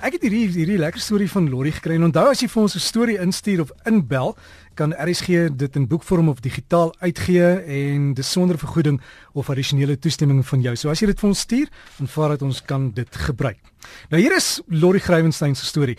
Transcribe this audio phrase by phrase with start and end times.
[0.00, 1.98] Ek het hierdie hierdie lekker storie van Lorry gekry.
[1.98, 4.34] En onthou as jy vir ons 'n storie instuur of inbel,
[4.74, 9.00] kan RSG dit in boekvorm of digitaal uitgee en dis sonder vergoeding
[9.34, 10.74] of addisionele toestemming van jou.
[10.76, 11.68] So as jy dit vir ons stuur,
[12.00, 13.58] aanvaar dat ons kan dit gebruik.
[14.08, 15.98] Nou hier is Lorry Grywenstein se storie.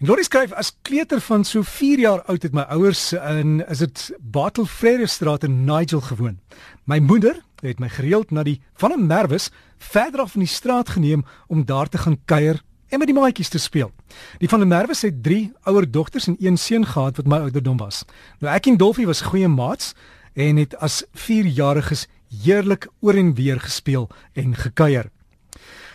[0.00, 3.78] En Lorry skryf as kleuter van so 4 jaar oud het my ouers in is
[3.78, 6.40] dit Battle Freire straat in Nigel gewoon.
[6.84, 10.88] My moeder het my gereeld na die van 'n Merwes verder af in die straat
[10.88, 13.90] geneem om daar te gaan kuier en met die maatjies te speel.
[14.38, 17.76] Die van der Merwe het 3 ouer dogters en een seun gehad wat my ouderdom
[17.76, 18.04] was.
[18.38, 19.94] Nou ek en Dolfie was goeie maats
[20.34, 22.06] en het as 4-jariges
[22.42, 25.10] heerlik oor en weer gespeel en gekuier.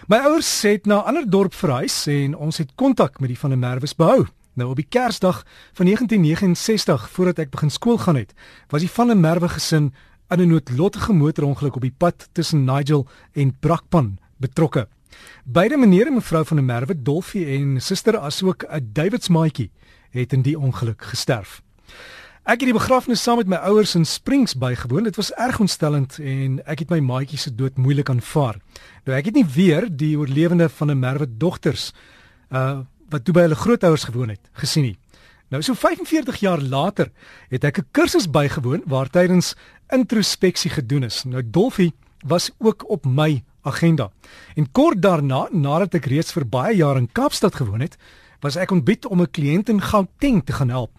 [0.08, 3.50] My ouers het na 'n ander dorp verhuis en ons het kontak met die van
[3.50, 4.26] der Merwe behou.
[4.54, 8.34] Nou op die Kersdag van 1969 voordat ek begin skool gaan het,
[8.70, 9.94] was die van der Merwe gesin
[10.30, 14.88] in 'n noodlottige motorongeluk op die pad tussen Nigel en Brakpan betrokke.
[15.44, 19.72] Beide meneer en mevrou van der Merwe, Dolfie en suster asook 'n Davids maatjie
[20.10, 21.62] het in die ongeluk gesterf.
[22.42, 25.04] Ek het die begrafnis saam met my ouers in Springs bygewoon.
[25.04, 28.58] Dit was erg ontstellend en ek het my maatjie se dood moeilik aanvaar.
[29.06, 31.94] Nou ek het nie weer die oorlewende van 'n Merwe dogters
[32.50, 32.80] uh
[33.12, 34.98] wat toe by hulle grootouers gewoon het gesien nie.
[35.52, 37.12] Nou so 45 jaar later
[37.50, 39.56] het ek 'n kursus bygewoon waar tydens
[39.90, 41.24] introspeksie gedoen is.
[41.24, 41.94] Nou Dolfie
[42.26, 44.12] was ook op my agenda.
[44.56, 47.98] En kort daarna, nadat ek reeds vir baie jare in Kaapstad gewoon het,
[48.42, 50.92] was ek ontbied om 'n kliënt in Gauteng te gaan help.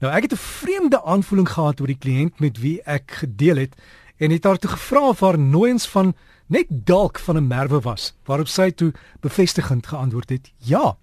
[0.00, 3.74] Nou ek het 'n vreemde aanvoeling gehad oor die kliënt met wie ek gedeel het
[4.16, 6.14] en het haar toe gevra of haar nooiens van
[6.46, 10.96] net dalk van 'n merwe was, waarop sy toe bevestigend geantwoord het: "Ja."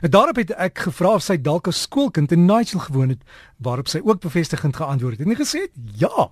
[0.00, 3.22] En daarop het ek gevra of sy dalk 'n skoolkind in Nigel gewoon het,
[3.56, 6.30] waarop sy ook bevestigend geantwoord het en gesê het: "Ja."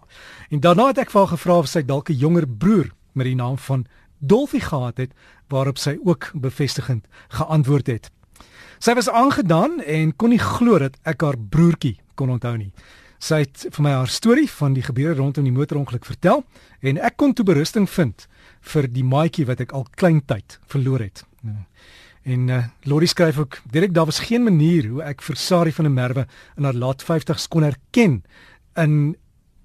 [0.49, 3.35] En daarna het ek vir haar gevra of sy dalk 'n jonger broer met die
[3.35, 3.87] naam van
[4.19, 5.13] Dolfie gehad het
[5.49, 8.11] waarop sy ook bevestigend geantwoord het.
[8.79, 12.73] Sy was aangedaan en kon nie glo dat ek haar broertjie kon onthou nie.
[13.19, 16.45] Sy het vir my haar storie van die gebeure rondom die motorongeluk vertel
[16.87, 18.29] en ek kon toe berusting vind
[18.75, 21.25] vir die maatjie wat ek al klein tyd verloor het.
[22.29, 25.89] En uh, Lori skryf ook direk daar was geen manier hoe ek vir Sari van
[25.89, 26.27] der Merwe
[26.57, 28.23] in haar laat 50's kon herken
[28.79, 29.17] in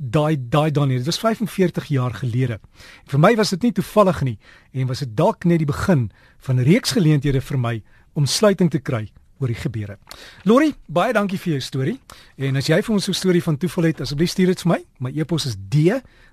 [0.03, 0.97] daai daai dan hier.
[0.97, 2.59] Dit was 45 jaar gelede.
[3.03, 4.37] En vir my was dit nie toevallig nie
[4.71, 7.83] en was dit dalk net die begin van 'n reeks geleenthede vir my
[8.13, 9.97] om sluiting te kry oor die gebeure.
[10.43, 11.99] Lori, baie dankie vir jou storie.
[12.37, 14.85] En as jy vir ons 'n storie van toeval het, asseblief stuur dit vir my.
[14.99, 15.75] My e-pos is D,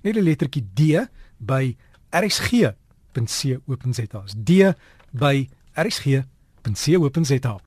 [0.02, 1.06] net 'n lettertjie D
[1.38, 1.76] by
[2.10, 2.75] rsg.co.za.
[4.37, 4.75] D
[5.12, 7.60] by rsg.co.za.